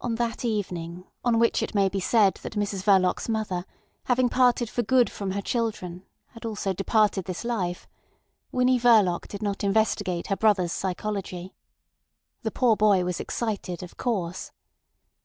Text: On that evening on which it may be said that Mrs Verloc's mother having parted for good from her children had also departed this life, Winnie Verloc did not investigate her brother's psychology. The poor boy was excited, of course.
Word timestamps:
On 0.00 0.16
that 0.16 0.44
evening 0.44 1.04
on 1.24 1.38
which 1.38 1.62
it 1.62 1.72
may 1.72 1.88
be 1.88 2.00
said 2.00 2.34
that 2.42 2.54
Mrs 2.54 2.82
Verloc's 2.82 3.28
mother 3.28 3.64
having 4.06 4.28
parted 4.28 4.68
for 4.68 4.82
good 4.82 5.08
from 5.08 5.30
her 5.30 5.40
children 5.40 6.04
had 6.30 6.44
also 6.44 6.72
departed 6.72 7.26
this 7.26 7.44
life, 7.44 7.86
Winnie 8.50 8.80
Verloc 8.80 9.28
did 9.28 9.40
not 9.40 9.62
investigate 9.62 10.26
her 10.26 10.36
brother's 10.36 10.72
psychology. 10.72 11.54
The 12.42 12.50
poor 12.50 12.74
boy 12.74 13.04
was 13.04 13.20
excited, 13.20 13.84
of 13.84 13.96
course. 13.96 14.50